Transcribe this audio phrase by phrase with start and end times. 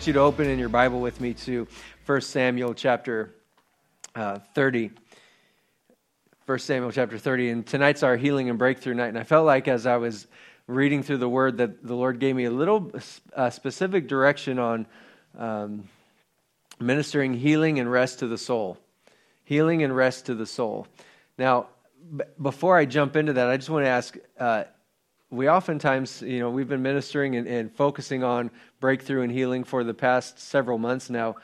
[0.00, 1.68] want you to open in your Bible with me to
[2.06, 3.34] 1 Samuel chapter
[4.14, 4.92] uh, 30.
[6.46, 7.50] 1 Samuel chapter 30.
[7.50, 9.08] And tonight's our healing and breakthrough night.
[9.08, 10.26] And I felt like as I was
[10.66, 12.90] reading through the word that the Lord gave me a little
[13.36, 14.86] uh, specific direction on
[15.36, 15.84] um,
[16.78, 18.78] ministering healing and rest to the soul.
[19.44, 20.86] Healing and rest to the soul.
[21.36, 21.66] Now,
[22.16, 24.16] b- before I jump into that, I just want to ask.
[24.38, 24.64] Uh,
[25.30, 29.84] we oftentimes, you know, we've been ministering and, and, focusing on breakthrough and healing for
[29.84, 31.36] the past several months now.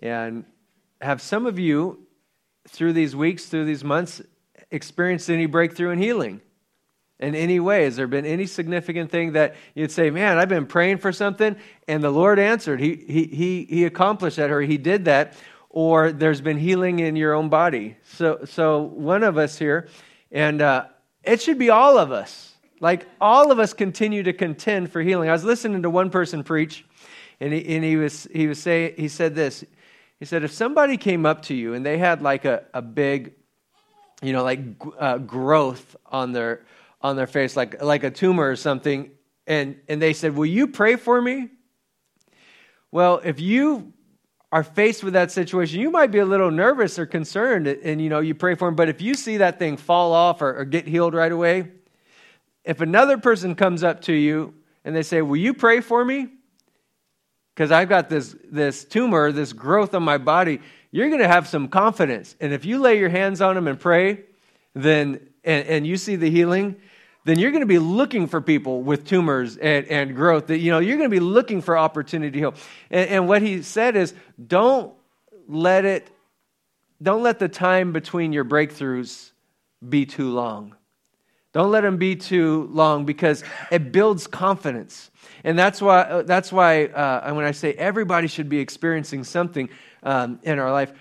[0.00, 0.44] And
[1.00, 2.06] have some of you,
[2.68, 4.22] through these weeks, through these months,
[4.70, 6.40] experienced any breakthrough and healing?
[7.18, 10.66] In any way, has there been any significant thing that you'd say, man, I've been
[10.66, 11.56] praying for something
[11.88, 12.78] and the Lord answered?
[12.80, 15.34] He, he, he, he accomplished that or he did that.
[15.70, 17.96] Or there's been healing in your own body.
[18.02, 19.88] So, so one of us here,
[20.30, 20.86] and uh,
[21.22, 25.28] it should be all of us like all of us continue to contend for healing.
[25.28, 26.84] I was listening to one person preach,
[27.40, 29.64] and he, and he was he was saying he said this.
[30.18, 33.34] He said, if somebody came up to you and they had like a, a big,
[34.22, 34.60] you know, like
[34.98, 36.64] uh, growth on their
[37.02, 39.10] on their face, like like a tumor or something,
[39.46, 41.50] and and they said, "Will you pray for me?"
[42.90, 43.92] Well, if you
[44.52, 48.08] are faced with that situation, you might be a little nervous or concerned, and, you
[48.08, 48.74] know you pray for them.
[48.74, 51.68] But if you see that thing fall off or, or get healed right away,
[52.66, 54.52] if another person comes up to you
[54.84, 56.28] and they say, Will you pray for me?
[57.54, 61.48] Because I've got this, this tumor, this growth on my body, you're going to have
[61.48, 62.36] some confidence.
[62.38, 64.24] And if you lay your hands on them and pray,
[64.74, 66.76] then and, and you see the healing,
[67.24, 70.48] then you're going to be looking for people with tumors and, and growth.
[70.48, 72.54] That you know, you're going to be looking for opportunity to heal.
[72.90, 74.12] And, and what he said is,
[74.44, 74.92] don't
[75.48, 76.10] let it,
[77.00, 79.30] don't let the time between your breakthroughs
[79.88, 80.74] be too long.
[81.56, 85.10] Don't let them be too long because it builds confidence.
[85.42, 89.70] And that's why, that's why uh, when I say everybody should be experiencing something
[90.02, 90.92] um, in our life,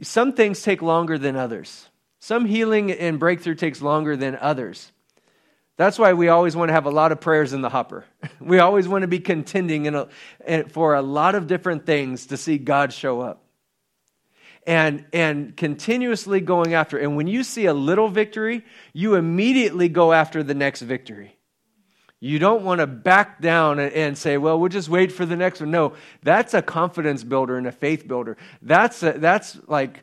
[0.00, 1.86] some things take longer than others.
[2.18, 4.90] Some healing and breakthrough takes longer than others.
[5.76, 8.06] That's why we always want to have a lot of prayers in the hopper.
[8.40, 12.38] We always want to be contending in a, for a lot of different things to
[12.38, 13.43] see God show up
[14.66, 16.98] and, and continuously going after.
[16.98, 21.36] And when you see a little victory, you immediately go after the next victory.
[22.20, 25.60] You don't want to back down and say, well, we'll just wait for the next
[25.60, 25.70] one.
[25.70, 25.92] No,
[26.22, 28.38] that's a confidence builder and a faith builder.
[28.62, 30.02] That's, a, that's like,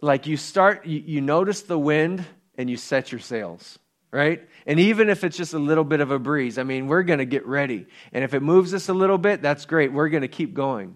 [0.00, 2.24] like you start, you, you notice the wind
[2.56, 3.80] and you set your sails,
[4.12, 4.48] right?
[4.66, 7.18] And even if it's just a little bit of a breeze, I mean, we're going
[7.18, 7.86] to get ready.
[8.12, 9.92] And if it moves us a little bit, that's great.
[9.92, 10.94] We're going to keep going.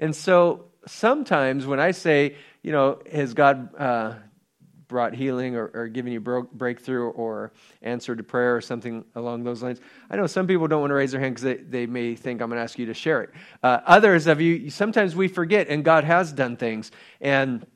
[0.00, 4.14] And so sometimes when I say, you know, has God uh,
[4.88, 7.52] brought healing or, or given you bro- breakthrough or
[7.82, 9.80] answered to prayer or something along those lines,
[10.10, 12.40] I know some people don't want to raise their hand because they, they may think
[12.40, 13.30] I'm going to ask you to share it.
[13.62, 16.90] Uh, others of you, sometimes we forget, and God has done things.
[17.20, 17.66] And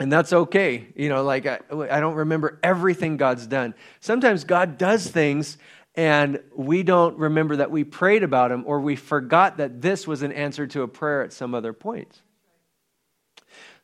[0.00, 0.88] and that's okay.
[0.96, 3.74] You know, like I, I don't remember everything God's done.
[4.00, 5.58] Sometimes God does things
[5.94, 10.22] and we don't remember that we prayed about him or we forgot that this was
[10.22, 12.22] an answer to a prayer at some other point.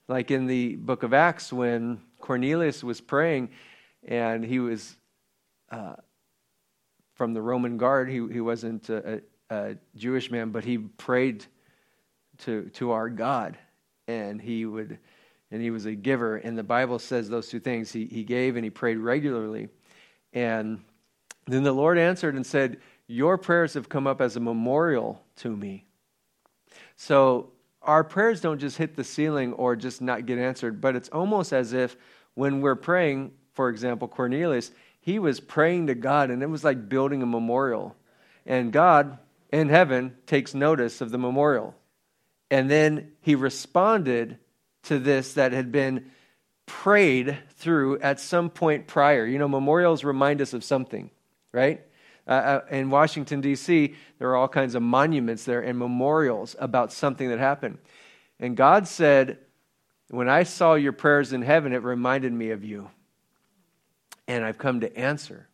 [0.09, 3.51] Like in the book of Acts, when Cornelius was praying
[4.07, 4.97] and he was
[5.71, 5.97] uh,
[7.15, 9.21] from the Roman guard, he, he wasn't a,
[9.51, 11.45] a, Jewish man, but he prayed
[12.39, 13.59] to, to our God.
[14.07, 14.99] And he would,
[15.51, 16.37] and he was a giver.
[16.37, 17.93] And the Bible says those two things.
[17.93, 19.69] He, he gave and he prayed regularly.
[20.33, 20.81] And
[21.47, 25.55] then the Lord answered and said, Your prayers have come up as a memorial to
[25.55, 25.85] me.
[26.97, 27.53] So
[27.83, 31.53] our prayers don't just hit the ceiling or just not get answered, but it's almost
[31.53, 31.97] as if
[32.35, 36.89] when we're praying, for example, Cornelius, he was praying to God and it was like
[36.89, 37.97] building a memorial.
[38.47, 39.19] And God
[39.53, 41.75] in heaven takes notice of the memorial.
[42.51, 44.39] And then he responded
[44.85, 46.11] to this that had been
[46.67, 49.27] prayed through at some point prior.
[49.27, 51.11] You know, memorials remind us of something,
[51.53, 51.83] right?
[52.29, 56.93] Uh, uh, in Washington, D.C., there are all kinds of monuments there and memorials about
[56.93, 57.79] something that happened.
[58.39, 59.39] And God said,
[60.11, 62.91] When I saw your prayers in heaven, it reminded me of you.
[64.27, 65.49] And I've come to answer.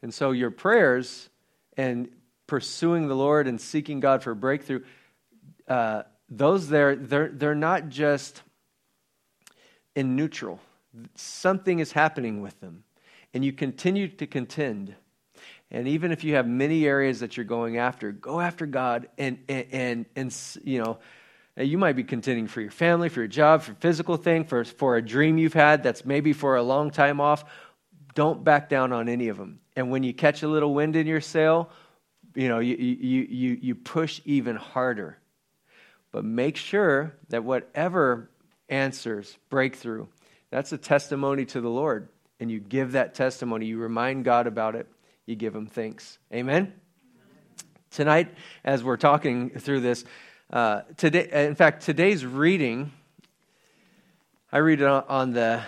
[0.00, 1.28] And so your prayers
[1.76, 2.08] and
[2.46, 4.82] pursuing the Lord and seeking God for breakthrough,
[5.68, 8.42] uh, those there, they're, they're not just
[9.94, 10.58] in neutral.
[11.16, 12.84] Something is happening with them.
[13.34, 14.94] And you continue to contend.
[15.70, 19.38] And even if you have many areas that you're going after, go after God and,
[19.48, 20.98] and, and, and you know,
[21.56, 24.96] you might be contending for your family, for your job, for physical thing, for, for
[24.96, 27.44] a dream you've had that's maybe for a long time off.
[28.14, 29.60] Don't back down on any of them.
[29.76, 31.70] And when you catch a little wind in your sail,
[32.34, 35.18] you know, you, you, you, you push even harder.
[36.12, 38.30] But make sure that whatever
[38.68, 40.06] answers, breakthrough,
[40.50, 42.08] that's a testimony to the Lord.
[42.40, 44.88] And you give that testimony, you remind God about it,
[45.26, 46.18] you give him thanks.
[46.32, 46.72] Amen?
[47.90, 48.34] Tonight,
[48.64, 50.04] as we're talking through this,
[50.52, 52.92] uh, today, in fact, today's reading,
[54.52, 55.62] I read it on the,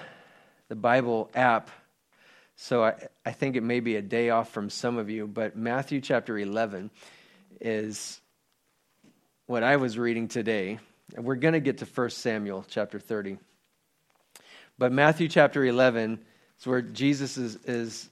[0.68, 1.70] the Bible app
[2.62, 2.94] so I,
[3.26, 6.38] I think it may be a day off from some of you, but Matthew chapter
[6.38, 6.90] 11
[7.60, 8.20] is
[9.46, 10.78] what I was reading today.
[11.16, 13.38] And we're going to get to 1 Samuel chapter 30.
[14.78, 16.20] But Matthew chapter 11
[16.60, 18.08] is where Jesus is, is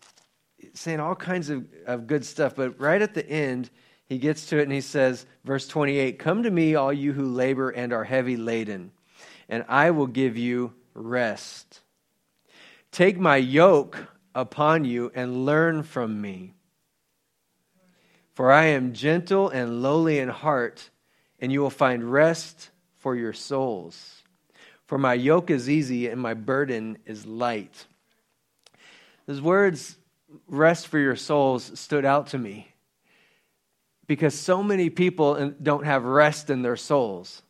[0.75, 2.57] saying all kinds of, of good stuff.
[2.57, 3.71] But right at the end,
[4.07, 7.27] he gets to it and he says, verse 28 Come to me, all you who
[7.27, 8.93] labor and are heavy laden,
[9.49, 11.81] and I will give you rest.
[12.93, 16.55] Take my yoke upon you and learn from me.
[18.35, 20.91] For I am gentle and lowly in heart,
[21.39, 24.23] and you will find rest for your souls.
[24.87, 27.87] For my yoke is easy and my burden is light.
[29.27, 29.97] Those words,
[30.49, 32.71] rest for your souls, stood out to me
[34.06, 37.43] because so many people don't have rest in their souls.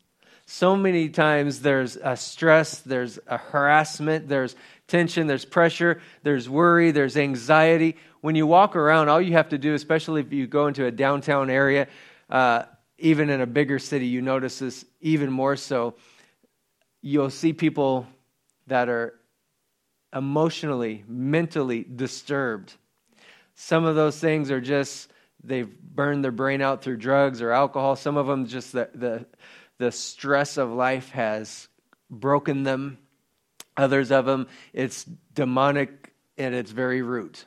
[0.45, 4.55] So many times there's a stress, there's a harassment, there's
[4.87, 7.95] tension, there's pressure, there's worry, there's anxiety.
[8.19, 10.91] When you walk around, all you have to do, especially if you go into a
[10.91, 11.87] downtown area,
[12.29, 12.63] uh,
[12.97, 15.95] even in a bigger city, you notice this even more so.
[17.01, 18.05] You'll see people
[18.67, 19.15] that are
[20.13, 22.73] emotionally, mentally disturbed.
[23.55, 25.11] Some of those things are just
[25.43, 27.95] they've burned their brain out through drugs or alcohol.
[27.95, 29.25] Some of them just the the,
[29.77, 31.67] the stress of life has
[32.09, 32.97] broken them
[33.77, 37.45] Others of them, it's demonic at its very root.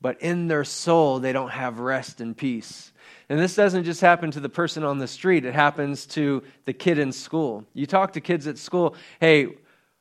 [0.00, 2.92] But in their soul, they don't have rest and peace.
[3.28, 6.72] And this doesn't just happen to the person on the street, it happens to the
[6.72, 7.64] kid in school.
[7.74, 9.48] You talk to kids at school, hey,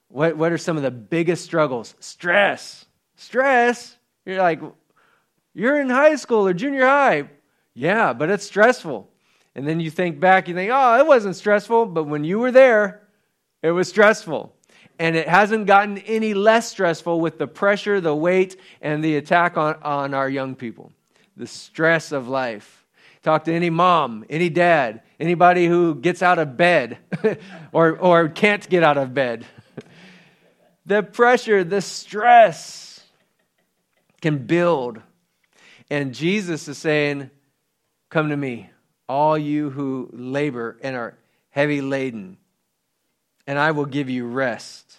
[0.09, 1.95] what, what are some of the biggest struggles?
[1.99, 2.85] Stress.
[3.15, 3.95] Stress?
[4.25, 4.61] You're like,
[5.53, 7.29] you're in high school or junior high.
[7.73, 9.09] Yeah, but it's stressful.
[9.55, 12.51] And then you think back, you think, oh, it wasn't stressful, but when you were
[12.51, 13.01] there,
[13.61, 14.53] it was stressful
[14.99, 19.57] and it hasn't gotten any less stressful with the pressure, the weight, and the attack
[19.57, 20.91] on, on our young people.
[21.35, 22.85] The stress of life.
[23.21, 26.97] Talk to any mom, any dad, anybody who gets out of bed
[27.71, 29.45] or, or can't get out of bed.
[30.87, 33.01] The pressure, the stress
[34.21, 34.99] can build.
[35.91, 37.29] And Jesus is saying,
[38.09, 38.71] Come to me,
[39.07, 41.17] all you who labor and are
[41.51, 42.37] heavy laden
[43.47, 44.97] and I will give you rest.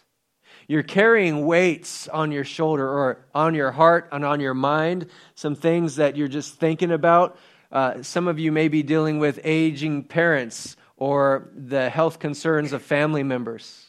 [0.66, 5.54] You're carrying weights on your shoulder or on your heart and on your mind, some
[5.54, 7.38] things that you're just thinking about.
[7.70, 12.82] Uh, some of you may be dealing with aging parents or the health concerns of
[12.82, 13.86] family members.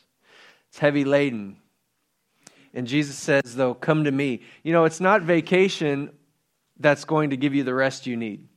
[0.69, 1.57] It's heavy laden.
[2.73, 4.41] And Jesus says, though, come to me.
[4.63, 6.11] You know, it's not vacation
[6.79, 8.47] that's going to give you the rest you need.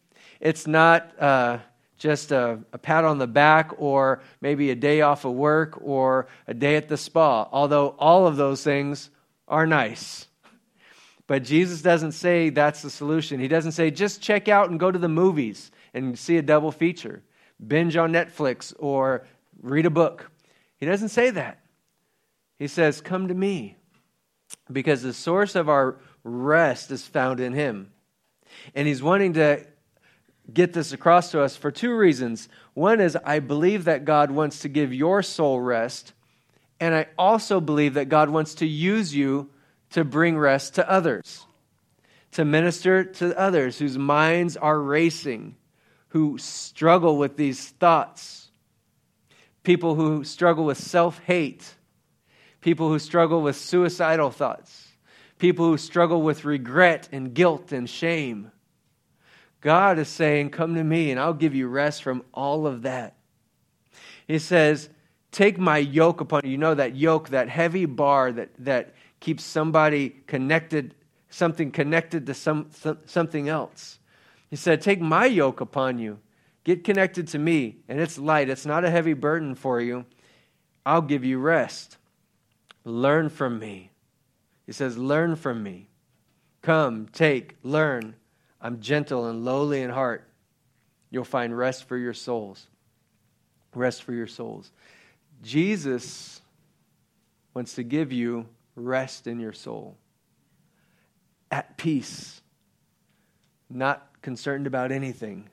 [0.41, 1.21] It's not.
[1.21, 1.59] Uh,
[2.03, 6.27] just a, a, pat on the back or maybe a day off of work or
[6.49, 9.09] a day at the spa, although all of those things
[9.47, 10.27] are nice.
[11.29, 13.39] But Jesus doesn't say that's the solution.
[13.39, 16.73] He doesn't say just check out and go to the movies and see a double
[16.73, 17.23] feature,
[17.65, 19.25] binge on Netflix or
[19.61, 20.29] read a book.
[20.79, 21.61] He doesn't say that.
[22.59, 23.77] He says, Come to me,
[24.71, 27.93] because the source of our rest is found in Him.
[28.75, 29.67] And He's wanting to
[30.53, 32.49] get this across to us for two reasons.
[32.75, 36.13] One is I believe that God wants to give your soul rest,
[36.81, 39.51] and I also believe that God wants to use you
[39.91, 41.47] to bring rest to others,
[42.33, 45.57] to minister to others whose minds are racing,
[46.09, 48.51] who struggle with these thoughts,
[49.63, 51.75] people who struggle with self hate,
[52.63, 54.89] people who struggle with suicidal thoughts,
[55.39, 58.51] people who struggle with regret and guilt and shame
[59.63, 63.15] God is saying, Come to me and I'll give you rest from all of that.
[64.27, 64.91] He says,
[65.31, 66.51] Take my yoke upon you.
[66.51, 70.95] You know that yoke, that heavy bar that, that keeps somebody connected,
[71.31, 72.69] something connected to some,
[73.07, 73.99] something else.
[74.51, 76.19] He said, Take my yoke upon you.
[76.65, 78.49] Get connected to me, and it's light.
[78.49, 80.05] It's not a heavy burden for you.
[80.85, 81.97] I'll give you rest.
[82.85, 83.91] Learn from me.
[84.67, 85.89] He says, Learn from me.
[86.63, 88.15] Come, take, learn.
[88.61, 90.29] I'm gentle and lowly in heart.
[91.11, 92.69] You'll find rest for your souls.
[93.75, 94.71] Rest for your souls.
[95.43, 96.41] Jesus
[97.55, 98.47] wants to give you
[98.77, 99.97] rest in your soul,
[101.51, 102.41] at peace,
[103.69, 105.49] not concerned about anything.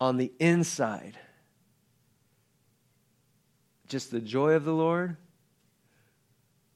[0.00, 1.18] On the inside,
[3.88, 5.16] just the joy of the Lord,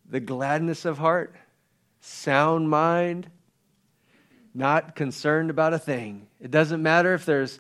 [0.09, 1.35] the gladness of heart,
[2.01, 3.31] sound mind,
[4.55, 6.27] not concerned about a thing.
[6.41, 7.59] It doesn't matter if there's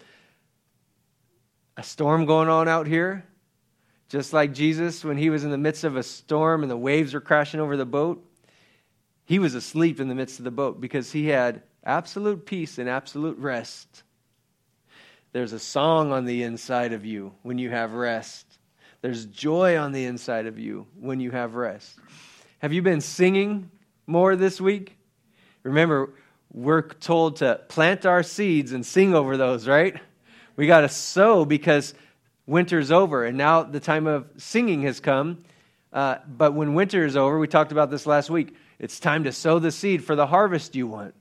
[1.76, 3.24] a storm going on out here.
[4.08, 7.14] Just like Jesus, when he was in the midst of a storm and the waves
[7.14, 8.22] were crashing over the boat,
[9.24, 12.88] he was asleep in the midst of the boat because he had absolute peace and
[12.88, 14.02] absolute rest.
[15.32, 18.51] There's a song on the inside of you when you have rest.
[19.02, 21.98] There's joy on the inside of you when you have rest.
[22.60, 23.68] Have you been singing
[24.06, 24.96] more this week?
[25.64, 26.14] Remember,
[26.52, 29.96] we're told to plant our seeds and sing over those, right?
[30.54, 31.94] We got to sow because
[32.46, 35.44] winter's over, and now the time of singing has come.
[35.92, 39.32] Uh, but when winter is over, we talked about this last week, it's time to
[39.32, 41.14] sow the seed for the harvest you want.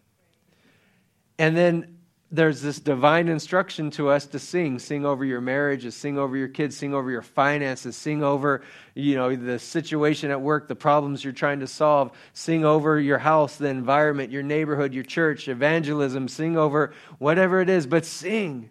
[1.39, 1.97] And then
[2.33, 4.79] there's this divine instruction to us to sing.
[4.79, 8.61] Sing over your marriages sing over your kids sing over your finances sing over
[8.95, 12.11] you know the situation at work the problems you're trying to solve.
[12.33, 16.29] Sing over your house the environment your neighborhood your church evangelism.
[16.29, 18.69] Sing over whatever it is but sing.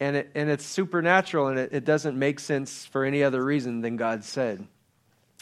[0.00, 3.82] And, it, and it's supernatural and it, it doesn't make sense for any other reason
[3.82, 4.66] than god said.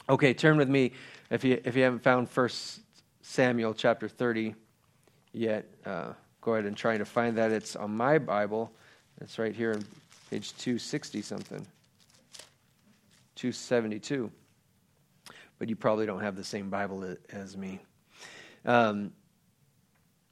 [0.09, 0.93] Okay turn with me
[1.31, 2.81] if you if you haven't found first
[3.23, 4.57] samuel chapter 30
[5.33, 7.51] yet uh, go ahead and try to find that.
[7.51, 8.73] It's on my Bible.
[9.21, 9.85] It's right here on
[10.31, 11.67] page 260 something.
[13.37, 14.31] 272.
[15.59, 17.81] But you probably don't have the same Bible as me.
[18.65, 19.13] Um,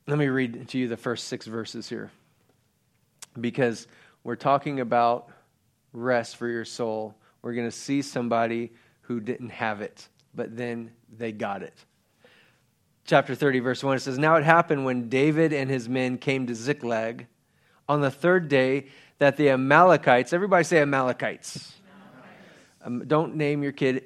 [0.07, 2.11] let me read to you the first six verses here.
[3.39, 3.87] Because
[4.25, 5.31] we're talking about
[5.93, 7.15] rest for your soul.
[7.43, 8.73] We're going to see somebody
[9.03, 11.85] who didn't have it, but then they got it
[13.09, 16.47] chapter 30, verse 1, it says, Now it happened when David and his men came
[16.47, 17.27] to Ziklag
[17.89, 18.89] on the third day
[19.19, 21.75] that the Amalekites, everybody say Amalekites.
[22.83, 24.05] Um, don't name your kid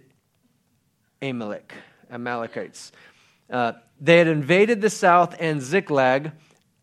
[1.20, 1.74] Amalek,
[2.10, 2.92] Amalekites.
[3.50, 6.30] Uh, they had invaded the south and Ziklag,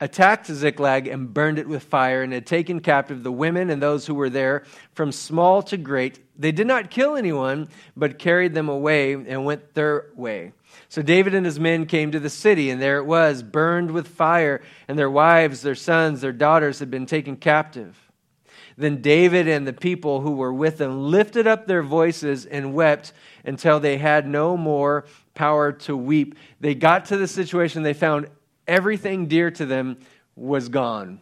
[0.02, 4.06] attacked Ziklag, and burned it with fire, and had taken captive the women and those
[4.06, 6.20] who were there, from small to great.
[6.38, 10.52] They did not kill anyone, but carried them away and went their way.
[10.90, 14.08] So David and his men came to the city, and there it was, burned with
[14.08, 17.96] fire, and their wives, their sons, their daughters had been taken captive.
[18.76, 23.14] Then David and the people who were with him lifted up their voices and wept
[23.46, 25.06] until they had no more
[25.36, 26.36] power to weep.
[26.60, 28.28] They got to the situation, they found
[28.68, 30.00] everything dear to them
[30.36, 31.20] was gone.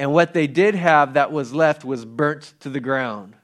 [0.00, 3.36] And what they did have that was left was burnt to the ground.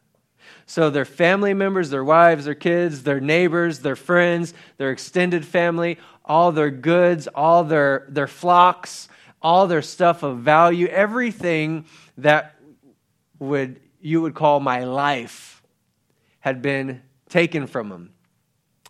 [0.67, 5.99] So their family members, their wives, their kids, their neighbors, their friends, their extended family,
[6.25, 9.09] all their goods, all their, their flocks,
[9.43, 11.85] all their stuff of value, everything
[12.17, 12.55] that
[13.39, 15.63] would you would call my life
[16.41, 18.13] had been taken from them.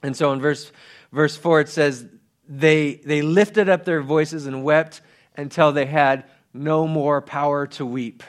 [0.02, 0.70] And so in verse
[1.12, 2.06] verse 4 it says
[2.48, 5.00] they they lifted up their voices and wept
[5.36, 8.22] until they had no more power to weep.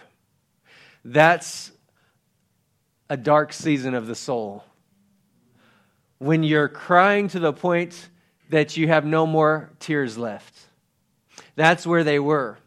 [1.04, 1.72] That's
[3.10, 4.64] a dark season of the soul.
[6.18, 8.10] When you're crying to the point
[8.50, 10.54] that you have no more tears left.
[11.56, 12.58] That's where they were.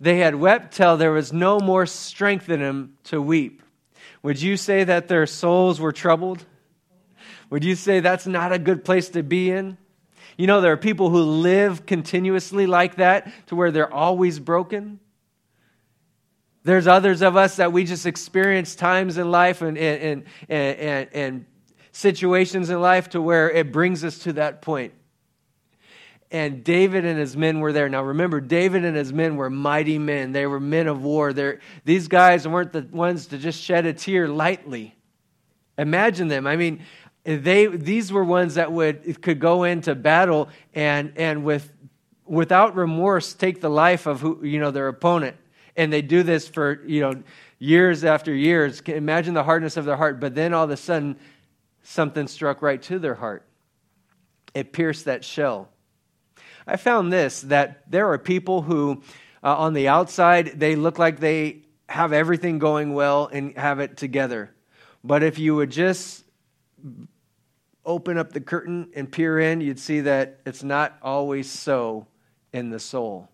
[0.00, 3.62] They had wept till there was no more strength in them to weep.
[4.22, 6.44] Would you say that their souls were troubled?
[7.50, 9.76] Would you say that's not a good place to be in?
[10.36, 14.98] You know, there are people who live continuously like that to where they're always broken.
[16.64, 21.08] There's others of us that we just experience times in life and, and, and, and,
[21.12, 21.46] and
[21.90, 24.92] situations in life to where it brings us to that point.
[26.30, 27.88] And David and his men were there.
[27.88, 30.32] Now remember, David and his men were mighty men.
[30.32, 31.32] They were men of war.
[31.32, 34.96] They're, these guys weren't the ones to just shed a tear lightly.
[35.76, 36.46] Imagine them.
[36.46, 36.84] I mean,
[37.24, 41.72] they these were ones that would could go into battle and and with
[42.24, 45.36] without remorse take the life of who you know their opponent
[45.76, 47.22] and they do this for, you know,
[47.58, 48.80] years after years.
[48.80, 50.20] Imagine the hardness of their heart.
[50.20, 51.16] But then all of a sudden,
[51.82, 53.44] something struck right to their heart.
[54.54, 55.68] It pierced that shell.
[56.66, 59.02] I found this that there are people who,
[59.42, 63.96] uh, on the outside, they look like they have everything going well and have it
[63.96, 64.54] together.
[65.02, 66.24] But if you would just
[67.84, 72.06] open up the curtain and peer in, you'd see that it's not always so
[72.52, 73.31] in the soul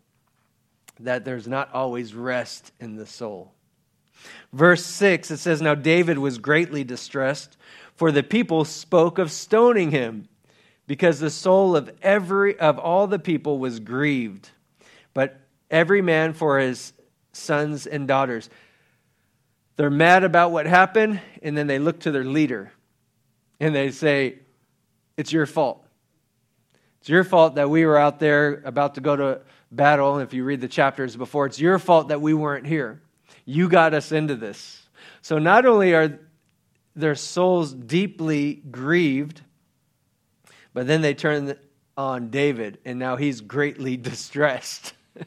[1.00, 3.52] that there's not always rest in the soul.
[4.52, 7.56] Verse 6, it says, Now David was greatly distressed,
[7.94, 10.28] for the people spoke of stoning him.
[10.86, 14.48] because the soul of every of all the people was grieved,
[15.12, 15.38] but
[15.70, 16.94] every man for his
[17.32, 18.48] sons and daughters.
[19.76, 22.72] They're mad about what happened, and then they look to their leader
[23.60, 24.38] and they say,
[25.16, 25.84] It's your fault.
[27.00, 29.40] It's your fault that we were out there about to go to
[29.70, 30.18] battle.
[30.18, 33.00] If you read the chapters before, it's your fault that we weren't here.
[33.44, 34.82] You got us into this.
[35.22, 36.18] So not only are
[36.94, 39.42] their souls deeply grieved,
[40.72, 41.56] but then they turn
[41.96, 44.94] on David, and now he's greatly distressed.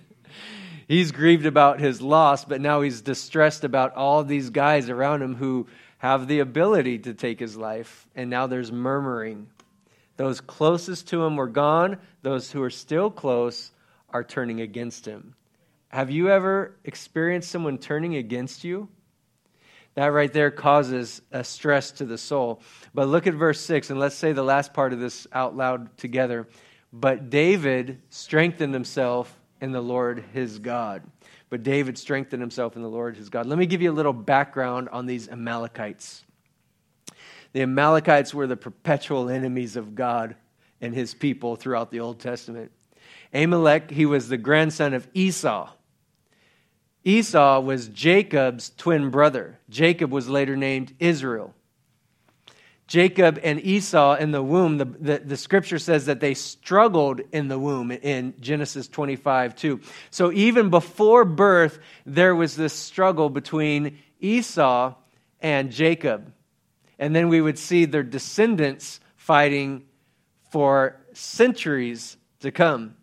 [0.87, 5.35] he's grieved about his loss, but now he's distressed about all these guys around him
[5.35, 5.67] who
[5.97, 9.47] have the ability to take his life, and now there's murmuring.
[10.17, 13.71] Those closest to him were gone, those who are still close
[14.13, 15.35] are turning against him.
[15.89, 18.87] Have you ever experienced someone turning against you?
[19.95, 22.61] That right there causes a stress to the soul.
[22.93, 25.97] But look at verse 6, and let's say the last part of this out loud
[25.97, 26.47] together.
[26.93, 31.03] But David strengthened himself in the Lord his God.
[31.49, 33.45] But David strengthened himself in the Lord his God.
[33.45, 36.23] Let me give you a little background on these Amalekites.
[37.51, 40.35] The Amalekites were the perpetual enemies of God
[40.79, 42.71] and his people throughout the Old Testament.
[43.33, 45.69] Amalek, he was the grandson of Esau.
[47.03, 49.59] Esau was Jacob's twin brother.
[49.69, 51.53] Jacob was later named Israel.
[52.91, 57.47] Jacob and Esau in the womb, the, the, the, scripture says that they struggled in
[57.47, 59.79] the womb in Genesis 25, 2.
[60.09, 64.95] So even before birth, there was this struggle between Esau
[65.39, 66.33] and Jacob.
[66.99, 69.85] And then we would see their descendants fighting
[70.51, 72.95] for centuries to come.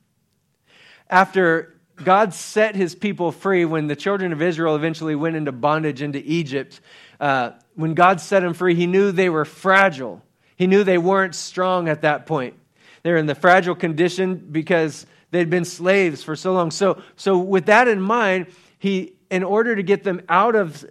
[1.10, 1.74] After
[2.04, 6.22] God set his people free when the children of Israel eventually went into bondage into
[6.24, 6.80] Egypt.
[7.18, 10.22] Uh, when God set them free, he knew they were fragile.
[10.56, 12.54] He knew they weren't strong at that point.
[13.02, 16.70] They're in the fragile condition because they'd been slaves for so long.
[16.70, 18.46] So, so with that in mind,
[18.78, 20.84] he, in order to get them out of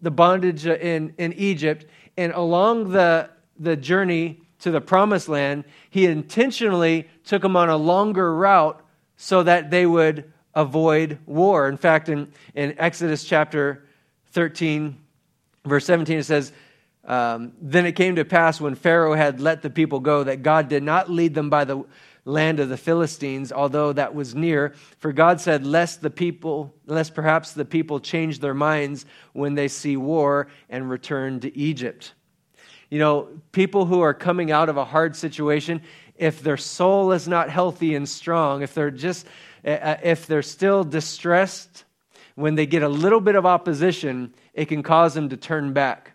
[0.00, 6.06] the bondage in, in Egypt and along the, the journey to the promised land, he
[6.06, 8.82] intentionally took them on a longer route
[9.18, 11.68] so that they would avoid war.
[11.68, 13.84] In fact, in, in Exodus chapter
[14.30, 14.96] 13,
[15.66, 16.52] verse 17, it says,
[17.04, 20.68] um, Then it came to pass when Pharaoh had let the people go that God
[20.68, 21.84] did not lead them by the
[22.24, 24.74] land of the Philistines, although that was near.
[24.98, 29.66] For God said, Lest the people, lest perhaps the people change their minds when they
[29.66, 32.14] see war and return to Egypt.
[32.88, 35.82] You know, people who are coming out of a hard situation,
[36.18, 39.26] if their soul is not healthy and strong, if they're just,
[39.64, 41.84] uh, uh, if they're still distressed,
[42.34, 46.12] when they get a little bit of opposition, it can cause them to turn back.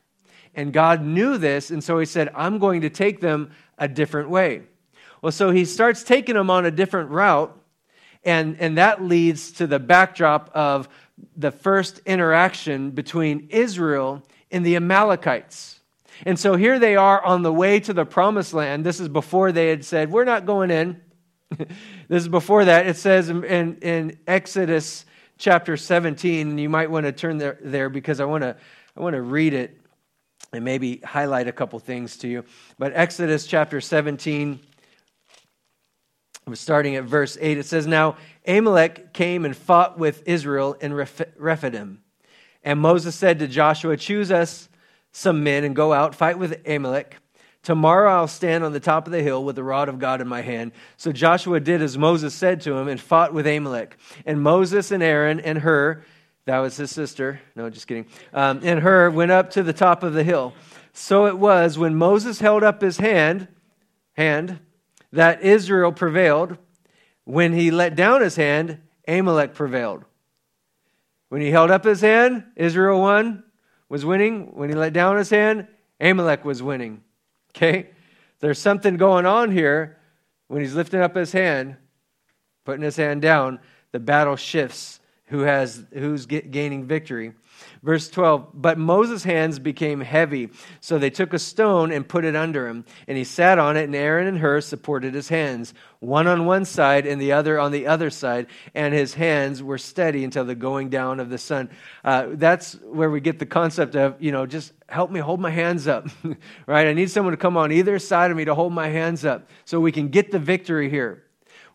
[0.56, 4.30] And God knew this, and so He said, I'm going to take them a different
[4.30, 4.64] way.
[5.22, 7.58] Well, so He starts taking them on a different route,
[8.24, 10.88] and, and that leads to the backdrop of
[11.36, 15.73] the first interaction between Israel and the Amalekites.
[16.26, 18.86] And so here they are on the way to the promised land.
[18.86, 21.02] This is before they had said, We're not going in.
[21.58, 22.88] this is before that.
[22.88, 25.06] It says in, in, in, Exodus
[25.38, 28.56] chapter 17, and you might want to turn there, there because I want to
[28.96, 29.80] I want to read it
[30.52, 32.46] and maybe highlight a couple things to you.
[32.78, 34.60] But Exodus chapter 17,
[36.46, 37.58] we're starting at verse 8.
[37.58, 42.04] It says, Now Amalek came and fought with Israel in Rephidim.
[42.64, 44.70] And Moses said to Joshua, Choose us
[45.14, 47.18] some men and go out, fight with Amalek.
[47.62, 50.28] Tomorrow I'll stand on the top of the hill with the rod of God in
[50.28, 50.74] my hand.
[50.98, 53.96] So Joshua did as Moses said to him and fought with Amalek.
[54.26, 56.04] And Moses and Aaron and Hur,
[56.46, 60.04] that was his sister, no, just kidding, um, and Hur went up to the top
[60.04, 60.54] of the hill.
[60.92, 63.48] So it was when Moses held up his hand,
[64.14, 64.60] hand,
[65.14, 66.58] that Israel prevailed.
[67.24, 70.04] When he let down his hand, Amalek prevailed.
[71.30, 73.44] When he held up his hand, Israel won
[73.94, 74.48] was winning.
[74.56, 75.68] When he let down his hand,
[76.02, 77.04] Amalek was winning.
[77.52, 77.92] Okay?
[78.40, 80.00] There's something going on here.
[80.48, 81.76] When he's lifting up his hand,
[82.66, 83.60] putting his hand down,
[83.92, 85.00] the battle shifts.
[85.28, 87.34] Who has who's gaining victory?
[87.82, 90.50] Verse 12, but Moses' hands became heavy,
[90.80, 93.84] so they took a stone and put it under him, and he sat on it,
[93.84, 97.72] and Aaron and Hur supported his hands, one on one side and the other on
[97.72, 101.70] the other side, and his hands were steady until the going down of the sun.
[102.04, 105.50] Uh, that's where we get the concept of, you know, just help me hold my
[105.50, 106.08] hands up,
[106.68, 106.88] right?
[106.88, 109.50] I need someone to come on either side of me to hold my hands up
[109.66, 111.24] so we can get the victory here.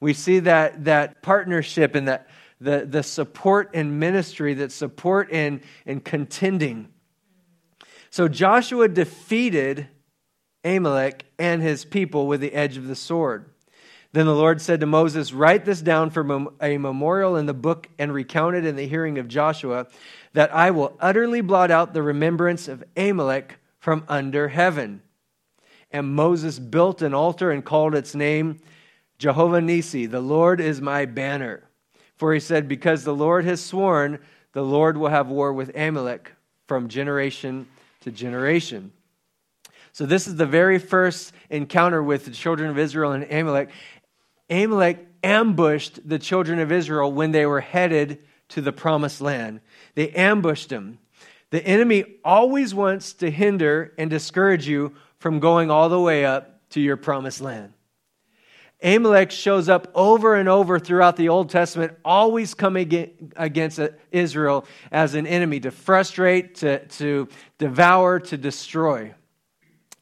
[0.01, 2.29] We see that, that partnership and that
[2.61, 6.89] the, the support and ministry, that support and, and contending.
[8.11, 9.89] So Joshua defeated
[10.65, 13.51] Amalek and his people with the edge of the sword.
[14.13, 16.23] Then the Lord said to Moses, Write this down for
[16.61, 19.87] a memorial in the book and recount it in the hearing of Joshua,
[20.33, 25.03] that I will utterly blot out the remembrance of Amalek from under heaven.
[25.91, 28.61] And Moses built an altar and called its name
[29.19, 31.68] Jehovah Nissi, the Lord is my banner.
[32.19, 34.19] For he said, Because the Lord has sworn,
[34.53, 36.33] the Lord will have war with Amalek
[36.67, 37.67] from generation
[38.01, 38.93] to generation.
[39.93, 43.71] So, this is the very first encounter with the children of Israel and Amalek.
[44.51, 48.19] Amalek ambushed the children of Israel when they were headed
[48.51, 49.61] to the promised land.
[49.95, 50.99] They ambushed them.
[51.51, 56.69] The enemy always wants to hinder and discourage you from going all the way up
[56.71, 57.73] to your promised land.
[58.83, 63.81] Amalek shows up over and over throughout the Old Testament, always coming against
[64.13, 69.15] Israel as an enemy to frustrate, to, to devour, to destroy.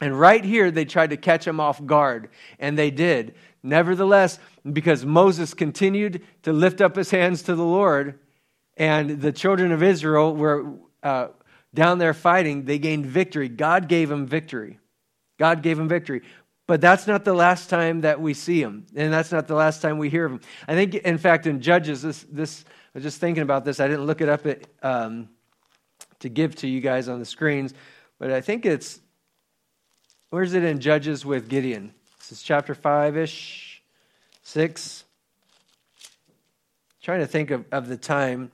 [0.01, 3.35] And right here, they tried to catch him off guard, and they did.
[3.63, 4.39] Nevertheless,
[4.71, 8.19] because Moses continued to lift up his hands to the Lord,
[8.77, 11.29] and the children of Israel were uh,
[11.73, 13.49] down there fighting, they gained victory.
[13.49, 14.79] God gave them victory.
[15.39, 16.23] God gave them victory.
[16.67, 19.83] But that's not the last time that we see him, and that's not the last
[19.83, 20.41] time we hear of him.
[20.67, 23.79] I think, in fact, in Judges, this, this I was just thinking about this.
[23.79, 25.29] I didn't look it up at, um,
[26.21, 27.73] to give to you guys on the screens,
[28.19, 28.99] but I think it's
[30.31, 31.95] where's it in Judges with Gideon?
[32.19, 33.81] This is chapter five ish,
[34.43, 35.05] six.
[37.01, 38.51] Trying to think of, of the time.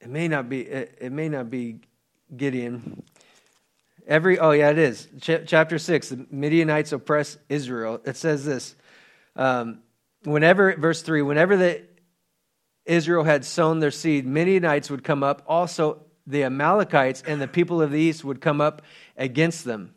[0.00, 0.60] It may not be.
[0.60, 1.80] It, it may not be
[2.36, 3.02] Gideon.
[4.08, 6.08] Every oh yeah, it is Ch- chapter six.
[6.08, 8.00] The Midianites oppress Israel.
[8.06, 8.74] It says this.
[9.36, 9.80] Um,
[10.24, 11.82] whenever verse three, whenever the
[12.86, 15.42] Israel had sown their seed, Midianites would come up.
[15.46, 18.80] Also, the Amalekites and the people of the east would come up
[19.14, 19.94] against them.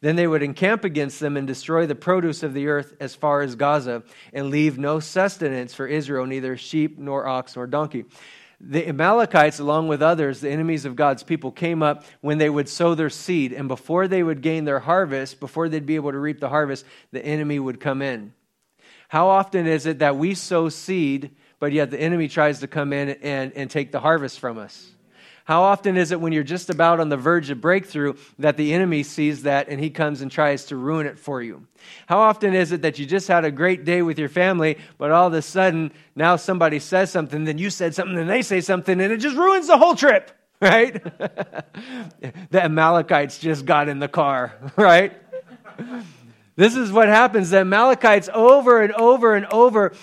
[0.00, 3.42] Then they would encamp against them and destroy the produce of the earth as far
[3.42, 8.06] as Gaza, and leave no sustenance for Israel, neither sheep nor ox nor donkey
[8.60, 12.68] the Amalekites, along with others, the enemies of God's people, came up when they would
[12.68, 13.52] sow their seed.
[13.52, 16.84] And before they would gain their harvest, before they'd be able to reap the harvest,
[17.10, 18.34] the enemy would come in.
[19.08, 22.92] How often is it that we sow seed, but yet the enemy tries to come
[22.92, 24.90] in and, and take the harvest from us?
[25.50, 28.72] How often is it when you're just about on the verge of breakthrough that the
[28.72, 31.66] enemy sees that and he comes and tries to ruin it for you?
[32.06, 35.10] How often is it that you just had a great day with your family, but
[35.10, 38.60] all of a sudden now somebody says something, then you said something, then they say
[38.60, 40.30] something, and it just ruins the whole trip,
[40.62, 41.02] right?
[42.52, 45.20] the Amalekites just got in the car, right?
[46.54, 47.50] This is what happens.
[47.50, 49.94] The Amalekites over and over and over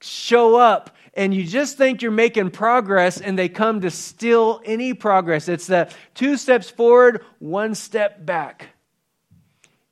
[0.00, 4.94] show up and you just think you're making progress and they come to steal any
[4.94, 5.48] progress.
[5.48, 8.68] It's the two steps forward, one step back.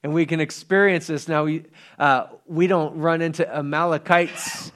[0.03, 1.45] And we can experience this now.
[1.45, 1.65] We,
[1.99, 4.73] uh, we don't run into Amalekites,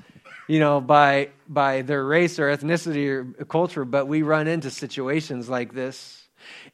[0.47, 5.49] you know, by, by their race or ethnicity or culture, but we run into situations
[5.49, 6.26] like this.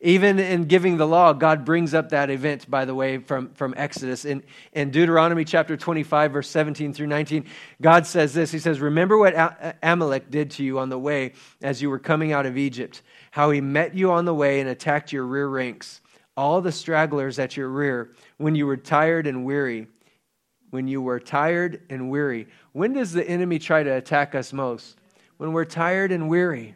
[0.05, 3.73] Even in giving the law, God brings up that event, by the way, from, from
[3.77, 4.25] Exodus.
[4.25, 7.47] In, in Deuteronomy chapter 25, verse 17 through 19,
[7.81, 11.81] God says this He says, Remember what Amalek did to you on the way as
[11.81, 15.13] you were coming out of Egypt, how he met you on the way and attacked
[15.13, 16.01] your rear ranks,
[16.37, 19.87] all the stragglers at your rear, when you were tired and weary.
[20.71, 22.49] When you were tired and weary.
[22.73, 24.97] When does the enemy try to attack us most?
[25.37, 26.75] When we're tired and weary.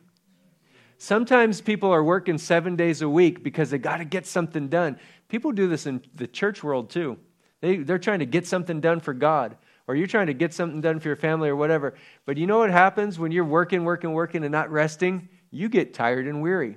[0.98, 4.98] Sometimes people are working seven days a week because they got to get something done.
[5.28, 7.18] People do this in the church world too.
[7.61, 9.56] They, they're trying to get something done for God,
[9.87, 11.94] or you're trying to get something done for your family or whatever.
[12.24, 15.28] But you know what happens when you're working, working, working, and not resting?
[15.50, 16.76] You get tired and weary.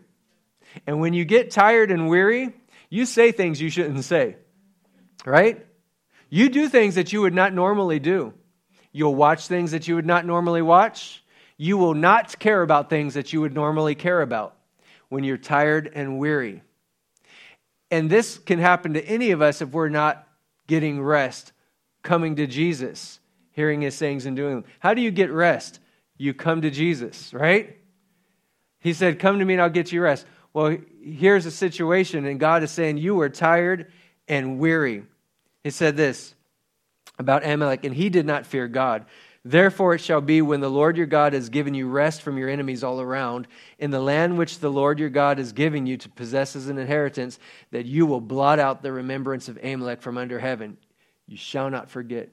[0.86, 2.54] And when you get tired and weary,
[2.90, 4.38] you say things you shouldn't say,
[5.26, 5.66] right?
[6.30, 8.34] You do things that you would not normally do.
[8.92, 11.24] You'll watch things that you would not normally watch
[11.62, 14.56] you will not care about things that you would normally care about
[15.10, 16.64] when you're tired and weary.
[17.92, 20.26] And this can happen to any of us if we're not
[20.68, 21.52] getting rest,
[22.02, 23.20] coming to Jesus,
[23.52, 24.66] hearing his sayings and doing them.
[24.80, 25.82] How do you get rest?
[26.18, 27.76] You come to Jesus, right?
[28.80, 30.26] He said, Come to me and I'll get you rest.
[30.54, 33.92] Well, here's a situation, and God is saying, You are tired
[34.30, 35.04] and weary.
[35.66, 36.36] He said this
[37.18, 39.06] about Amalek, and he did not fear God.
[39.46, 42.50] Therefore, it shall be when the Lord your God has given you rest from your
[42.50, 43.48] enemies all around,
[43.78, 46.78] in the land which the Lord your God is giving you to possess as an
[46.78, 47.40] inheritance,
[47.72, 50.78] that you will blot out the remembrance of Amalek from under heaven.
[51.26, 52.30] You shall not forget.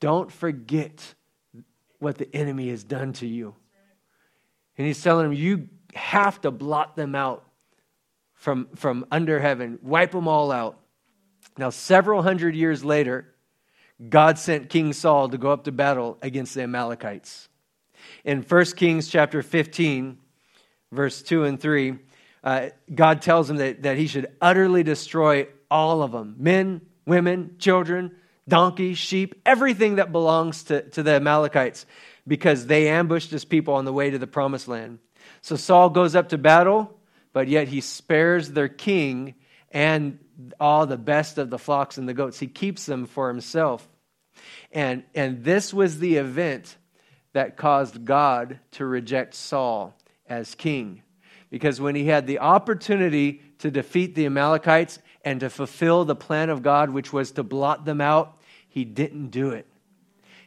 [0.00, 1.14] Don't forget
[2.00, 3.54] what the enemy has done to you.
[4.76, 7.44] And he's telling him, you have to blot them out
[8.34, 10.80] from, from under heaven, wipe them all out.
[11.58, 13.34] Now, several hundred years later,
[14.08, 17.48] God sent King Saul to go up to battle against the Amalekites.
[18.24, 20.18] In 1 Kings chapter 15,
[20.90, 21.98] verse 2 and 3,
[22.42, 27.56] uh, God tells him that, that he should utterly destroy all of them men, women,
[27.58, 28.16] children,
[28.48, 31.84] donkeys, sheep, everything that belongs to, to the Amalekites
[32.26, 34.98] because they ambushed his people on the way to the promised land.
[35.42, 36.98] So Saul goes up to battle,
[37.32, 39.34] but yet he spares their king
[39.70, 40.18] and
[40.58, 42.38] all the best of the flocks and the goats.
[42.38, 43.88] He keeps them for himself.
[44.72, 46.76] And, and this was the event
[47.32, 49.94] that caused God to reject Saul
[50.28, 51.02] as king.
[51.50, 56.48] Because when he had the opportunity to defeat the Amalekites and to fulfill the plan
[56.48, 59.66] of God, which was to blot them out, he didn't do it.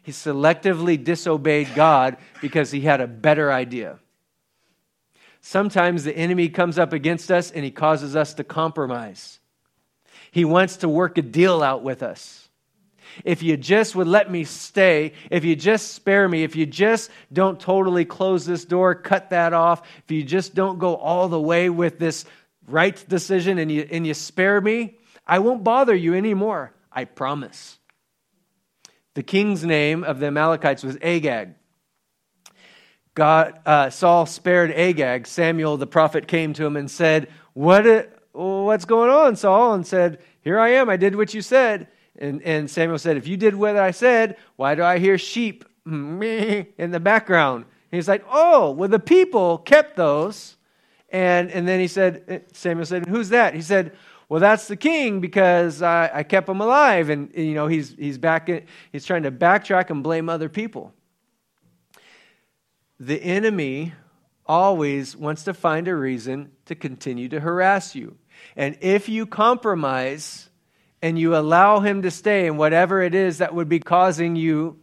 [0.01, 3.99] He selectively disobeyed God because he had a better idea.
[5.41, 9.39] Sometimes the enemy comes up against us and he causes us to compromise.
[10.33, 12.49] He wants to work a deal out with us.
[13.23, 17.11] If you just would let me stay, if you just spare me, if you just
[17.31, 21.39] don't totally close this door, cut that off, if you just don't go all the
[21.39, 22.25] way with this
[22.67, 26.73] right decision and you, and you spare me, I won't bother you anymore.
[26.91, 27.77] I promise.
[29.13, 31.53] The king's name of the Amalekites was Agag.
[33.13, 35.27] God, uh, Saul spared Agag.
[35.27, 37.85] Samuel the prophet came to him and said, what,
[38.35, 39.73] uh, What's going on, Saul?
[39.73, 40.89] And said, Here I am.
[40.89, 41.87] I did what you said.
[42.17, 45.65] And, and Samuel said, If you did what I said, why do I hear sheep
[45.85, 47.65] in the background?
[47.65, 50.57] And he's like, Oh, well, the people kept those.
[51.09, 53.53] And, and then he said, Samuel said, Who's that?
[53.53, 53.95] He said,
[54.29, 57.09] Well, that's the king because I, I kept him alive.
[57.09, 58.49] And, you know, he's, he's, back
[58.91, 60.93] he's trying to backtrack and blame other people.
[62.99, 63.93] The enemy
[64.45, 68.17] always wants to find a reason to continue to harass you.
[68.55, 70.49] And if you compromise,
[71.03, 74.79] and you allow him to stay in whatever it is that would be causing you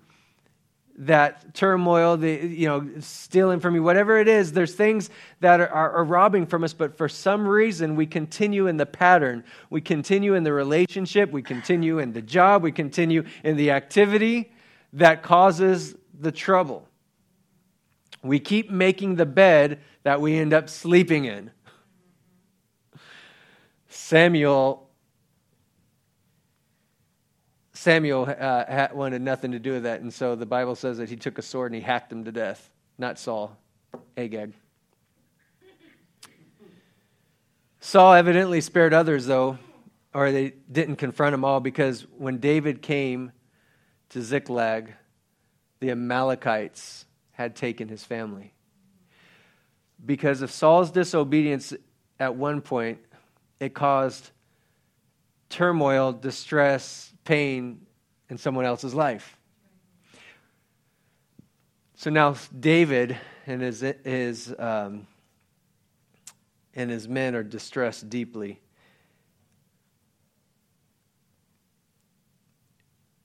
[0.98, 5.08] that turmoil, the, you know, stealing from you, whatever it is, there's things
[5.40, 8.84] that are, are, are, robbing from us, but for some reason we continue in the
[8.84, 9.42] pattern.
[9.70, 14.52] We continue in the relationship, we continue in the job, we continue in the activity
[14.92, 16.86] that causes the trouble.
[18.22, 21.50] We keep making the bed that we end up sleeping in.
[24.00, 24.88] Samuel
[27.72, 31.16] Samuel uh, wanted nothing to do with that, and so the Bible says that he
[31.16, 32.70] took a sword and he hacked him to death.
[32.98, 33.56] Not Saul,
[34.16, 34.52] Agag.
[37.80, 39.58] Saul evidently spared others, though,
[40.12, 43.32] or they didn't confront them all, because when David came
[44.10, 44.92] to Ziklag,
[45.78, 48.52] the Amalekites had taken his family.
[50.04, 51.72] Because of Saul's disobedience
[52.18, 52.98] at one point,
[53.60, 54.30] it caused
[55.50, 57.86] turmoil, distress, pain
[58.30, 59.36] in someone else's life.
[61.96, 65.06] So now David and his, his, um,
[66.74, 68.58] and his men are distressed deeply.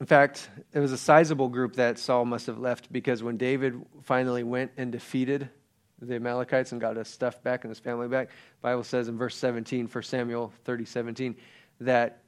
[0.02, 3.82] In fact, it was a sizable group that Saul must have left because when David
[4.04, 5.50] finally went and defeated
[6.02, 8.30] the Amalekites and got his stuff back and his family back,
[8.62, 11.36] Bible says in verse 17, for Samuel 30, 17,
[11.82, 12.22] that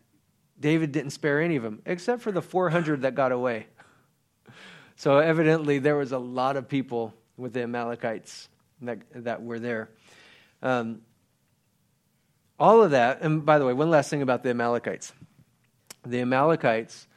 [0.59, 3.67] David didn't spare any of them, except for the 400 that got away.
[4.95, 8.49] So evidently, there was a lot of people with the Amalekites
[8.81, 9.89] that, that were there.
[10.63, 11.01] Um,
[12.59, 15.13] all of that, and by the way, one last thing about the Amalekites.
[16.03, 17.07] The Amalekites,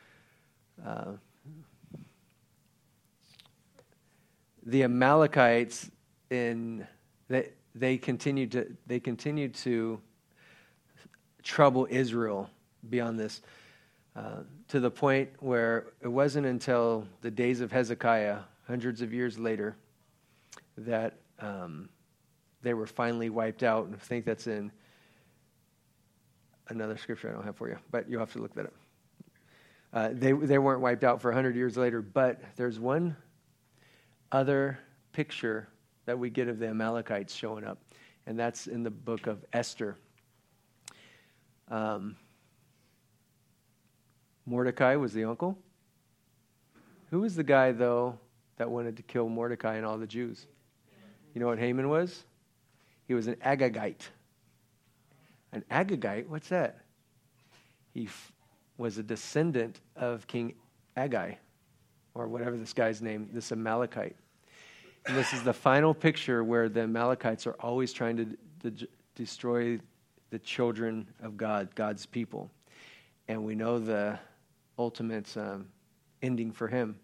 [0.84, 1.12] uh,
[4.66, 5.90] the Amalekites
[6.30, 6.86] in
[7.28, 10.00] they, they continued to they continued to
[11.42, 12.50] trouble Israel
[12.88, 13.42] beyond this,
[14.16, 19.38] uh, to the point where it wasn't until the days of Hezekiah, hundreds of years
[19.38, 19.76] later,
[20.78, 21.88] that um,
[22.62, 23.86] they were finally wiped out.
[23.86, 24.72] And I think that's in
[26.68, 28.74] another scripture I don't have for you, but you'll have to look that up.
[29.92, 33.16] Uh, they, they weren't wiped out for 100 years later, but there's one
[34.30, 34.78] other
[35.12, 35.68] picture
[36.10, 37.78] that we get of the Amalekites showing up,
[38.26, 39.96] and that's in the book of Esther.
[41.68, 42.16] Um,
[44.44, 45.56] Mordecai was the uncle.
[47.10, 48.18] Who was the guy, though,
[48.56, 50.48] that wanted to kill Mordecai and all the Jews?
[51.32, 52.24] You know what Haman was?
[53.06, 54.08] He was an Agagite.
[55.52, 56.26] An Agagite?
[56.26, 56.80] What's that?
[57.94, 58.32] He f-
[58.78, 60.54] was a descendant of King
[60.96, 61.36] Agai,
[62.14, 64.16] or whatever this guy's name, this Amalekite.
[65.06, 69.78] And this is the final picture where the Amalekites are always trying to, to destroy
[70.30, 72.50] the children of God, God's people.
[73.28, 74.18] And we know the
[74.78, 75.66] ultimate um,
[76.22, 76.96] ending for him.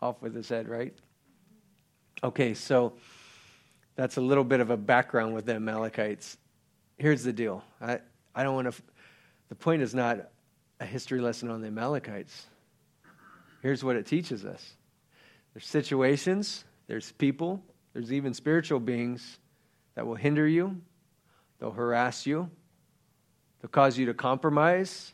[0.00, 0.94] Off with his head, right?
[2.24, 2.94] Okay, so
[3.94, 6.38] that's a little bit of a background with the Amalekites.
[6.98, 7.62] Here's the deal.
[7.80, 8.00] I,
[8.34, 8.82] I don't want to,
[9.48, 10.30] the point is not
[10.80, 12.46] a history lesson on the Amalekites.
[13.60, 14.72] Here's what it teaches us
[15.54, 17.62] there's situations, there's people,
[17.92, 19.38] there's even spiritual beings
[19.94, 20.80] that will hinder you,
[21.58, 22.50] they'll harass you,
[23.60, 25.12] they'll cause you to compromise,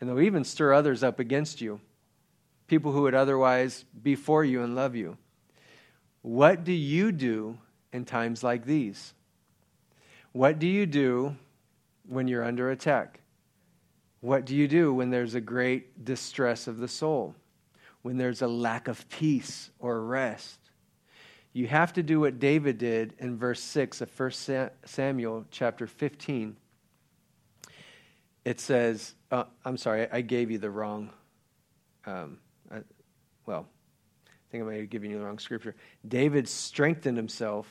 [0.00, 1.80] and they'll even stir others up against you.
[2.68, 5.16] People who would otherwise be for you and love you.
[6.22, 7.58] What do you do
[7.92, 9.14] in times like these?
[10.32, 11.36] What do you do
[12.06, 13.20] when you're under attack?
[14.20, 17.34] What do you do when there's a great distress of the soul?
[18.08, 20.58] When there's a lack of peace or rest?
[21.52, 26.56] You have to do what David did in verse 6 of 1 Samuel chapter 15.
[28.46, 31.10] It says, uh, I'm sorry, I gave you the wrong,
[32.06, 32.38] um,
[32.72, 32.78] I,
[33.44, 33.66] well,
[34.26, 35.74] I think I might have given you the wrong scripture.
[36.08, 37.70] David strengthened himself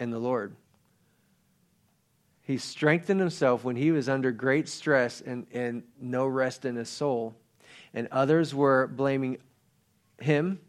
[0.00, 0.56] in the Lord.
[2.40, 6.88] He strengthened himself when he was under great stress and, and no rest in his
[6.88, 7.36] soul.
[7.94, 9.38] And others were blaming
[10.20, 10.60] him.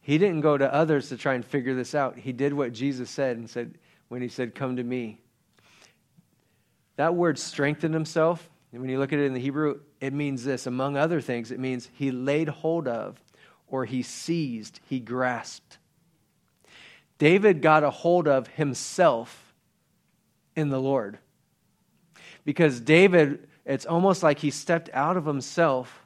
[0.00, 2.18] He didn't go to others to try and figure this out.
[2.18, 5.20] He did what Jesus said and said, when he said, Come to me.
[6.96, 10.44] That word strengthened himself, and when you look at it in the Hebrew, it means
[10.44, 10.66] this.
[10.66, 13.22] Among other things, it means he laid hold of,
[13.66, 15.78] or he seized, he grasped.
[17.18, 19.54] David got a hold of himself
[20.54, 21.18] in the Lord.
[22.44, 26.05] Because David, it's almost like he stepped out of himself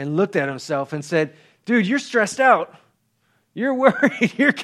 [0.00, 1.34] and looked at himself and said,
[1.66, 2.74] Dude, you're stressed out.
[3.52, 4.32] You're worried.
[4.38, 4.54] You're,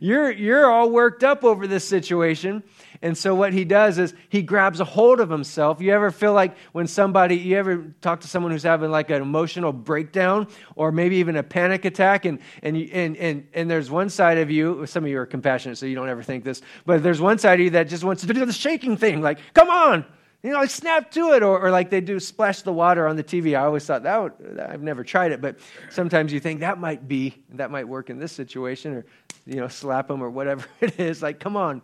[0.00, 2.62] you're, you're all worked up over this situation.
[3.02, 5.82] And so what he does is he grabs a hold of himself.
[5.82, 9.20] You ever feel like when somebody, you ever talk to someone who's having like an
[9.20, 14.08] emotional breakdown or maybe even a panic attack and, and, and, and, and there's one
[14.08, 17.02] side of you, some of you are compassionate so you don't ever think this, but
[17.02, 19.68] there's one side of you that just wants to do the shaking thing like, come
[19.68, 20.06] on,
[20.42, 23.16] you know, like snap to it, or, or like they do splash the water on
[23.16, 23.58] the TV.
[23.58, 25.58] I always thought that would, I've never tried it, but
[25.90, 29.06] sometimes you think that might be, that might work in this situation, or,
[29.46, 31.22] you know, slap them or whatever it is.
[31.22, 31.82] Like, come on,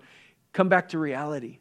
[0.53, 1.59] come back to reality.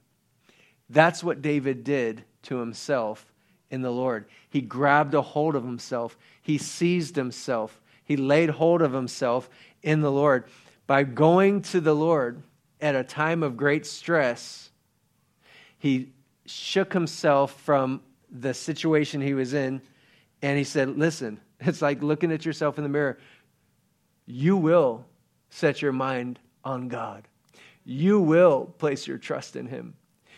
[0.89, 3.25] That's what David did to himself
[3.71, 4.25] in the Lord.
[4.49, 9.49] He grabbed a hold of himself, he seized himself, he laid hold of himself
[9.81, 10.45] in the Lord.
[10.85, 12.43] By going to the Lord
[12.79, 14.69] at a time of great stress,
[15.79, 16.11] he
[16.45, 19.81] shook himself from the situation he was in
[20.41, 23.17] and he said, Listen, it's like looking at yourself in the mirror.
[24.25, 25.05] You will
[25.49, 27.27] set your mind on God.
[27.85, 29.95] You will place your trust in Him.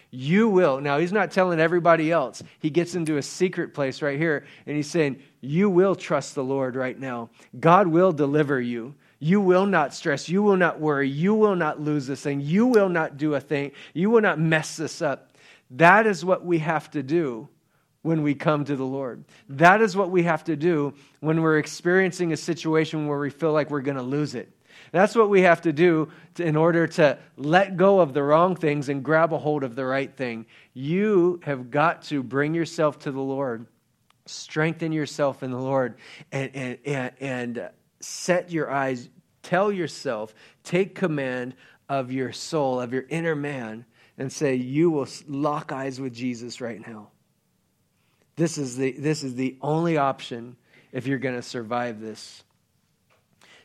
[0.09, 0.79] You will.
[0.79, 2.41] Now, he's not telling everybody else.
[2.59, 6.43] He gets into a secret place right here, and he's saying, You will trust the
[6.43, 7.29] Lord right now.
[7.59, 8.95] God will deliver you.
[9.19, 10.29] You will not stress.
[10.29, 11.09] You will not worry.
[11.09, 12.41] You will not lose this thing.
[12.41, 13.71] You will not do a thing.
[13.93, 15.34] You will not mess this up.
[15.71, 17.49] That is what we have to do
[18.01, 19.25] when we come to the Lord.
[19.49, 23.51] That is what we have to do when we're experiencing a situation where we feel
[23.51, 24.51] like we're going to lose it.
[24.91, 28.55] That's what we have to do to, in order to let go of the wrong
[28.55, 30.45] things and grab a hold of the right thing.
[30.73, 33.65] You have got to bring yourself to the Lord,
[34.25, 35.95] strengthen yourself in the Lord,
[36.31, 37.69] and, and, and, and
[38.01, 39.09] set your eyes,
[39.41, 41.55] tell yourself, take command
[41.89, 43.85] of your soul, of your inner man,
[44.17, 47.09] and say, You will lock eyes with Jesus right now.
[48.35, 50.57] This is the, this is the only option
[50.91, 52.43] if you're going to survive this.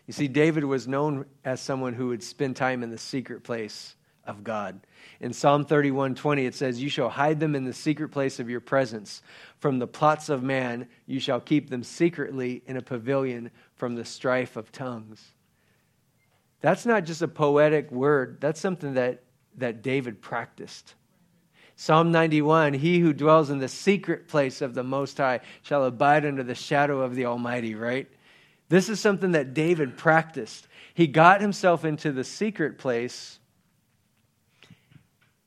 [0.07, 3.95] You see, David was known as someone who would spend time in the secret place
[4.25, 4.81] of God.
[5.21, 8.61] In Psalm 31:20 it says, "You shall hide them in the secret place of your
[8.61, 9.23] presence.
[9.59, 14.05] From the plots of man you shall keep them secretly in a pavilion from the
[14.05, 15.33] strife of tongues."
[16.61, 18.39] That's not just a poetic word.
[18.41, 19.23] That's something that
[19.57, 20.95] that David practiced.
[21.77, 26.27] Psalm 91 He who dwells in the secret place of the Most High shall abide
[26.27, 28.09] under the shadow of the Almighty, right?
[28.69, 30.69] This is something that David practiced.
[30.95, 33.39] He got himself into the secret place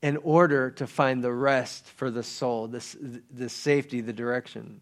[0.02, 4.82] in order to find the rest for the soul, the, the safety, the direction.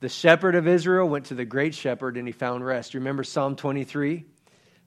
[0.00, 2.92] The shepherd of Israel went to the great shepherd and he found rest.
[2.94, 4.24] Remember Psalm 23?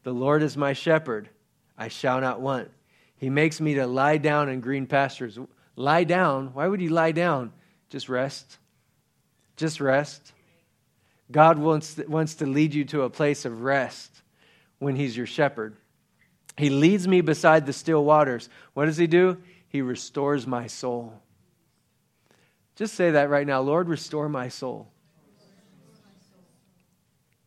[0.04, 1.30] The Lord is my shepherd,
[1.78, 2.70] I shall not want.
[3.18, 5.40] He makes me to lie down in green pastures.
[5.76, 6.54] Lie down.
[6.54, 7.54] Why would you lie down?
[7.90, 8.58] Just rest.
[9.56, 10.34] Just rest.
[11.32, 14.12] God wants, wants to lead you to a place of rest
[14.80, 15.76] when He's your shepherd.
[16.58, 18.50] He leads me beside the still waters.
[18.74, 19.38] What does He do?
[19.68, 21.22] He restores my soul.
[22.76, 24.90] Just say that right now Lord, restore my soul.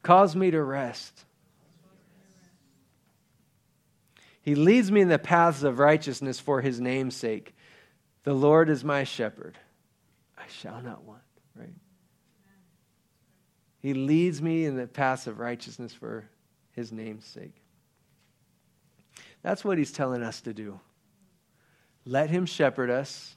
[0.02, 1.24] Cause me to rest.
[4.48, 7.54] He leads me in the paths of righteousness for his name's sake.
[8.22, 9.58] The Lord is my shepherd.
[10.38, 11.20] I shall not want,
[11.54, 11.74] right?
[13.80, 16.30] He leads me in the paths of righteousness for
[16.72, 17.60] his name's sake.
[19.42, 20.80] That's what he's telling us to do.
[22.06, 23.36] Let him shepherd us.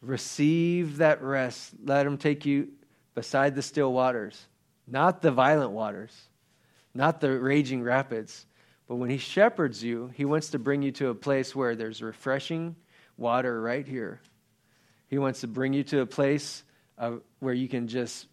[0.00, 1.74] Receive that rest.
[1.84, 2.68] Let him take you
[3.14, 4.46] beside the still waters,
[4.86, 6.16] not the violent waters,
[6.94, 8.46] not the raging rapids.
[8.88, 12.02] But when he shepherds you, he wants to bring you to a place where there's
[12.02, 12.74] refreshing
[13.18, 14.20] water right here.
[15.08, 16.64] He wants to bring you to a place
[16.96, 18.26] of, where you can just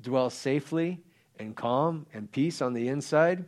[0.00, 1.00] dwell safely
[1.38, 3.44] and calm and peace on the inside.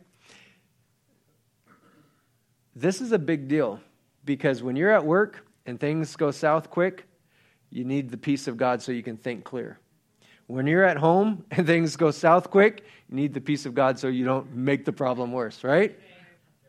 [2.75, 3.81] This is a big deal
[4.23, 7.05] because when you're at work and things go south quick,
[7.69, 9.79] you need the peace of God so you can think clear.
[10.45, 13.99] When you're at home and things go south quick, you need the peace of God
[13.99, 15.97] so you don't make the problem worse, right?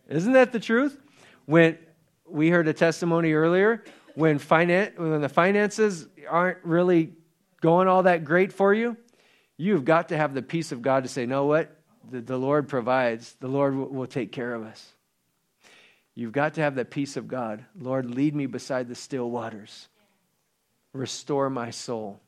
[0.08, 1.00] Isn't that the truth?
[1.44, 1.78] When
[2.26, 3.84] we heard a testimony earlier,
[4.14, 7.12] when, when the finances aren't really
[7.60, 8.96] going all that great for you,
[9.56, 11.76] you've got to have the peace of God to say, know what?
[12.10, 14.94] The, the Lord provides, the Lord will, take care of us.
[16.14, 17.64] You've got to have that peace of God.
[17.78, 19.88] Lord, lead me beside the still waters.
[20.92, 22.20] Restore my soul.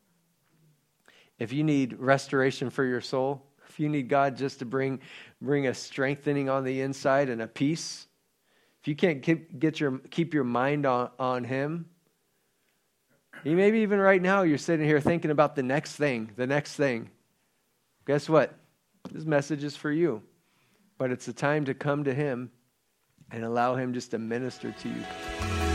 [1.38, 3.42] If you need restoration for your soul,
[3.80, 5.00] you need God just to bring,
[5.40, 8.06] bring a strengthening on the inside and a peace,
[8.80, 11.86] if you can't keep, get your, keep your mind on, on Him,
[13.44, 17.10] maybe even right now you're sitting here thinking about the next thing, the next thing.
[18.06, 18.54] Guess what?
[19.10, 20.22] This message is for you.
[20.98, 22.50] But it's a time to come to Him
[23.30, 25.69] and allow Him just to minister to you.